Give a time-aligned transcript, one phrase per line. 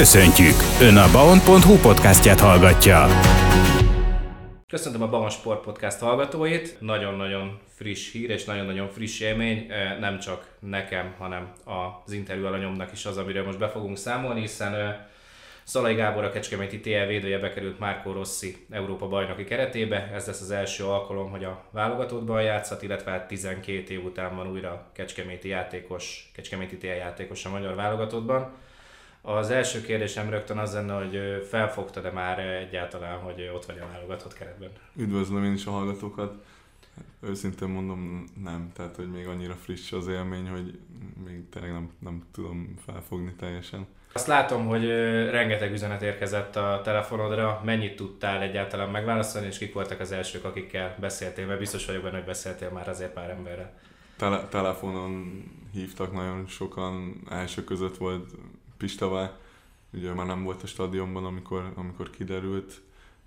[0.00, 0.54] Köszöntjük!
[0.80, 3.06] Ön a baon.hu podcastját hallgatja.
[4.68, 6.76] Köszöntöm a Baon Sport Podcast hallgatóit.
[6.80, 9.66] Nagyon-nagyon friss hír és nagyon-nagyon friss élmény,
[10.00, 11.52] nem csak nekem, hanem
[12.04, 15.06] az interjú alanyomnak is az, amiről most be fogunk számolni, hiszen
[15.64, 20.10] Szalai Gábor, a Kecskeméti TL védője bekerült Márkó Rossi Európa bajnoki keretébe.
[20.14, 24.50] Ez lesz az első alkalom, hogy a válogatottban játszhat, illetve 12 hát év után van
[24.50, 28.52] újra Kecskeméti játékos, Kecskeméti TL játékos a magyar válogatottban.
[29.22, 34.34] Az első kérdésem rögtön az lenne, hogy felfogtad-e már egyáltalán, hogy ott vagy a válogatott
[34.34, 34.70] keretben?
[34.96, 36.34] Üdvözlöm én is a hallgatókat.
[37.20, 38.70] Őszintén mondom, nem.
[38.74, 40.78] Tehát, hogy még annyira friss az élmény, hogy
[41.24, 43.86] még tényleg nem, nem tudom felfogni teljesen.
[44.12, 44.86] Azt látom, hogy
[45.30, 47.60] rengeteg üzenet érkezett a telefonodra.
[47.64, 51.46] Mennyit tudtál egyáltalán megválaszolni, és kik voltak az elsők, akikkel beszéltél?
[51.46, 53.78] Mert biztos vagyok benne, hogy beszéltél már azért pár emberrel.
[54.16, 55.42] Tele- telefonon
[55.72, 58.30] hívtak nagyon sokan, első között volt
[58.80, 59.38] Pistavá,
[59.92, 62.80] ugye már nem volt a stadionban, amikor, amikor kiderült.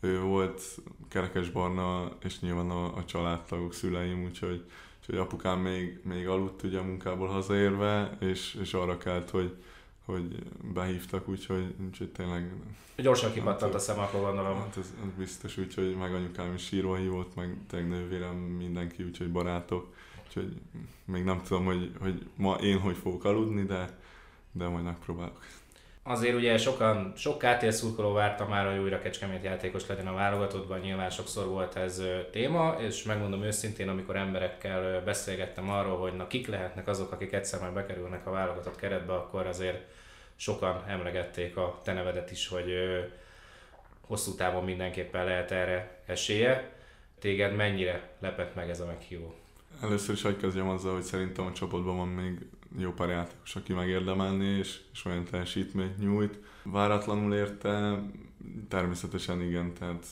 [0.00, 0.62] Ő volt
[1.08, 4.64] Kerekes Barna, és nyilván a, a családtagok, szüleim, úgyhogy,
[4.98, 9.56] úgyhogy apukám még, még aludt ugye a munkából hazaérve, és, és arra kelt, hogy,
[10.04, 10.42] hogy
[10.74, 12.52] behívtak, úgyhogy, úgyhogy tényleg...
[12.96, 14.56] Gyorsan kipattant a szem, akkor gondolom.
[14.58, 19.32] Hát ez, ez biztos, úgyhogy meg anyukám is sírva hívott, meg tényleg nővérem, mindenki, úgyhogy
[19.32, 19.94] barátok.
[20.26, 20.56] Úgyhogy
[21.04, 23.98] még nem tudom, hogy, hogy ma én hogy fogok aludni, de,
[24.56, 25.44] de majd megpróbálok.
[26.02, 30.78] Azért ugye sokan, sok KTL szurkoló várta már, hogy újra Kecskemét játékos legyen a válogatottban,
[30.78, 36.46] nyilván sokszor volt ez téma, és megmondom őszintén, amikor emberekkel beszélgettem arról, hogy na kik
[36.46, 39.84] lehetnek azok, akik egyszer majd bekerülnek a válogatott keretbe, akkor azért
[40.36, 42.72] sokan emlegették a te nevedet is, hogy
[44.00, 46.72] hosszú távon mindenképpen lehet erre esélye.
[47.18, 49.34] Téged mennyire lepett meg ez a meghívó?
[49.82, 52.46] Először is hogy kezdjem azzal, hogy szerintem a csapatban van még
[52.78, 56.38] jó pár játékos, aki megérdemelni, és, és olyan teljesítményt nyújt.
[56.62, 58.02] Váratlanul érte,
[58.68, 60.06] természetesen igen, tehát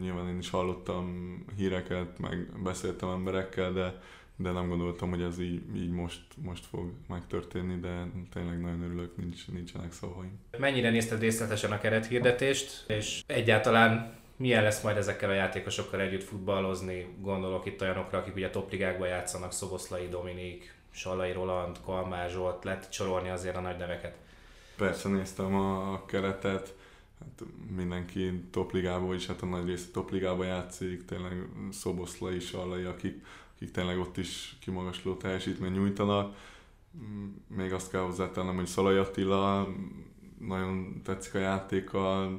[0.00, 4.00] nyilván én is hallottam híreket, meg beszéltem emberekkel, de,
[4.36, 9.16] de nem gondoltam, hogy ez így, így most, most fog megtörténni, de tényleg nagyon örülök,
[9.16, 10.38] nincs, nincsenek szavaim.
[10.58, 17.06] Mennyire nézted részletesen a kerethirdetést, és egyáltalán milyen lesz majd ezekkel a játékosokkal együtt futballozni?
[17.20, 23.28] Gondolok itt olyanokra, akik ugye topligákban játszanak, Szoboszlai Dominik, Salai Roland, Kalmár Zsolt, lehet csorolni
[23.28, 24.16] azért a nagy neveket.
[24.76, 26.74] Persze néztem a keretet,
[27.20, 27.42] hát
[27.76, 33.24] mindenki topligából is, hát a nagy része topligába játszik, tényleg Szoboszlai, Salai, akik,
[33.54, 36.36] akik tényleg ott is kimagasló teljesítmény nyújtanak.
[37.46, 39.68] Még azt kell hozzátennem, hogy Szalai Attila
[40.38, 42.30] nagyon tetszik a játéka,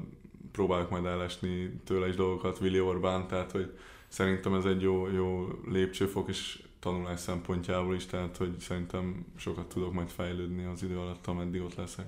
[0.51, 3.77] próbálok majd elesni tőle is dolgokat, Willi Orbán, tehát hogy
[4.17, 9.93] szerintem ez egy jó, jó lépcsőfok, és tanulás szempontjából is, tehát hogy szerintem sokat tudok
[9.93, 12.05] majd fejlődni az idő alatt, ameddig ott leszek.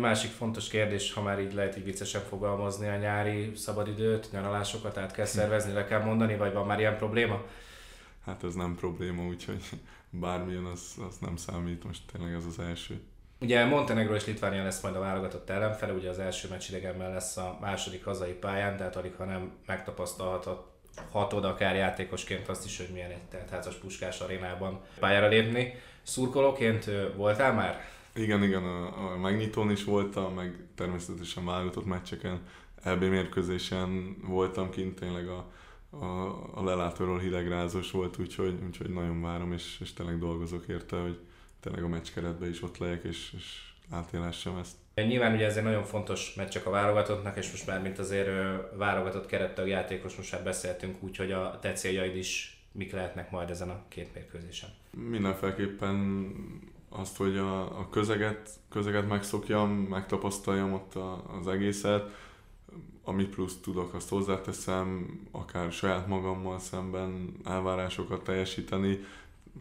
[0.00, 5.12] Másik fontos kérdés, ha már így lehet így viccesen fogalmazni a nyári szabadidőt, nyaralásokat át
[5.12, 7.42] kell szervezni, le kell mondani, vagy van már ilyen probléma?
[8.24, 9.62] Hát ez nem probléma, úgyhogy
[10.10, 13.00] bármilyen az, az nem számít, most tényleg ez az első.
[13.40, 17.36] Ugye Montenegro és Litvánia lesz majd a válogatott ellenfele, ugye az első meccs idegenben lesz
[17.36, 20.75] a második hazai pályán, tehát alig ha nem megtapasztalhatott
[21.10, 25.74] hatod akár játékosként azt is, hogy milyen egy teltházas puskás arénában pályára lépni.
[26.02, 27.80] Szurkolóként voltál már?
[28.14, 32.40] Igen, igen, a, a megnyitón is voltam, meg természetesen válogatott meccseken,
[32.82, 35.50] EB mérkőzésen voltam kint, tényleg a,
[35.90, 36.04] a,
[36.54, 41.18] a lelátóról hidegrázós volt, úgyhogy, úgyhogy nagyon várom, és, és tényleg dolgozok érte, hogy
[41.60, 44.76] tényleg a meccs keretben is ott legyek, és, és átélhessem ezt.
[44.94, 48.28] Nyilván ugye ez egy nagyon fontos meccsek a válogatottnak, és most már mint azért
[48.76, 53.50] válogatott kerettag játékos, most már beszéltünk úgy, hogy a te céljaid is mik lehetnek majd
[53.50, 54.68] ezen a két mérkőzésen.
[54.90, 56.30] Mindenféleképpen
[56.88, 62.10] azt, hogy a, a közeget, közeget megszokjam, megtapasztaljam ott a, az egészet,
[63.04, 68.98] amit plusz tudok, azt hozzáteszem, akár saját magammal szemben elvárásokat teljesíteni,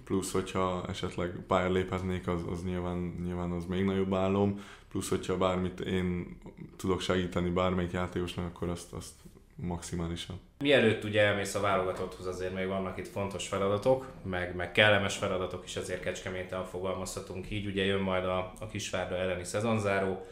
[0.03, 5.37] plusz hogyha esetleg pályára léphetnék, az, az nyilván, nyilván az még nagyobb álom, plusz hogyha
[5.37, 6.37] bármit én
[6.77, 9.13] tudok segíteni bármelyik játékosnak, akkor azt, azt
[9.55, 10.39] maximálisan.
[10.59, 15.65] Mielőtt ugye elmész a válogatotthoz, azért még vannak itt fontos feladatok, meg, meg kellemes feladatok
[15.65, 17.65] is azért Kecskeméten fogalmazhatunk így.
[17.65, 20.25] Ugye jön majd a, a Kisvárda elleni szezonzáró,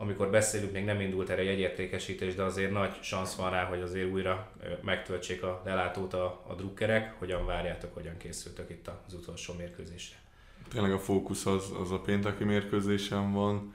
[0.00, 3.80] amikor beszélünk, még nem indult erre egy egyértékesítés, de azért nagy szansz van rá, hogy
[3.80, 4.52] azért újra
[4.82, 7.18] megtöltsék a lelátót a, a drukkerek.
[7.18, 10.16] Hogyan várjátok, hogyan készültök itt az utolsó mérkőzésre?
[10.68, 13.74] Tényleg a fókusz az, az a pénteki mérkőzésen van.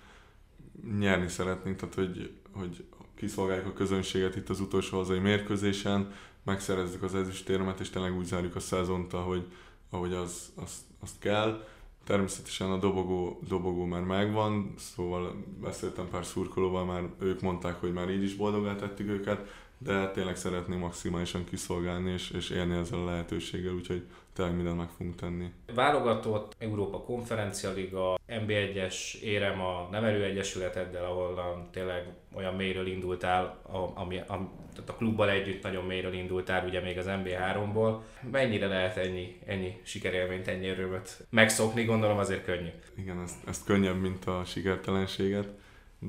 [0.99, 2.85] Nyerni szeretnénk, tehát hogy, hogy
[3.15, 6.13] kiszolgáljuk a közönséget itt az utolsó hazai mérkőzésen,
[6.43, 9.45] megszerezzük az ezüstérmet, és tényleg úgy zárjuk a szezont, ahogy,
[9.89, 11.63] ahogy az, az, azt kell
[12.05, 18.09] Természetesen a dobogó, dobogó már megvan, szóval beszéltem pár szurkolóval, már ők mondták, hogy már
[18.09, 23.05] így is boldogá tettük őket, de tényleg szeretném maximálisan kiszolgálni és, és élni ezzel a
[23.05, 24.03] lehetőséggel, úgyhogy
[24.33, 25.51] tényleg mindent meg fogunk tenni.
[25.73, 33.61] Válogatott, Európa Konferencia Liga, NB1-es érem a Nevelő Egyesületeddel, ahol tényleg olyan mélyről indultál,
[33.93, 37.97] ami, ami, tehát a klubbal együtt nagyon mélyről indultál, ugye még az NB3-ból.
[38.31, 42.69] Mennyire lehet ennyi, ennyi sikerélményt, ennyi örömöt megszokni, gondolom azért könnyű.
[42.97, 45.47] Igen, ezt, ezt könnyebb, mint a sikertelenséget,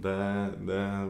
[0.01, 1.07] de, de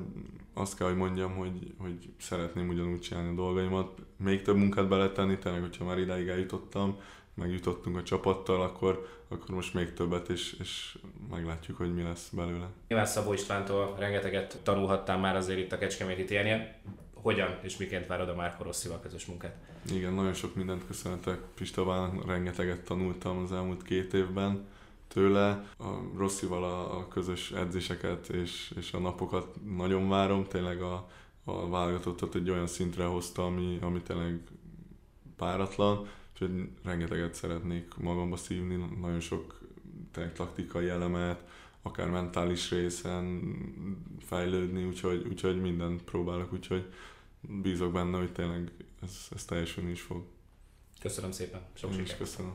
[0.55, 3.99] azt kell, hogy mondjam, hogy, hogy szeretném ugyanúgy csinálni a dolgaimat.
[4.17, 6.99] Még több munkát beletenni, tényleg, hogyha már idáig eljutottam,
[7.35, 10.99] megjutottunk a csapattal, akkor, akkor most még többet, és, és
[11.31, 12.69] meglátjuk, hogy mi lesz belőle.
[12.88, 16.75] Nyilván Szabó Istvántól rengeteget tanulhattál már azért itt a Kecskeméti térnél.
[17.15, 19.56] Hogyan és miként várod a Márko Rosszival közös munkát?
[19.93, 24.67] Igen, nagyon sok mindent köszönhetek Pistabán, rengeteget tanultam az elmúlt két évben
[25.08, 25.69] tőle.
[25.79, 31.08] A Rosszival a, a közös edzéseket és, és a napokat nagyon várom, tényleg a,
[31.44, 34.41] a válogatottat egy olyan szintre hozta, ami, ami tényleg
[35.37, 39.61] páratlan, úgyhogy rengeteget szeretnék magamba szívni, nagyon sok
[40.12, 41.44] tényleg taktikai elemet,
[41.82, 43.55] akár mentális részen
[44.20, 46.93] fejlődni, úgyhogy, úgyhogy mindent próbálok, úgyhogy
[47.41, 50.25] bízok benne, hogy tényleg ez, ez teljesülni is fog.
[51.00, 52.19] Köszönöm szépen, sok sikert!
[52.19, 52.55] köszönöm.